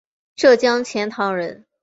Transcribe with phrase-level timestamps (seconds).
[0.35, 1.63] 浙江钱塘人。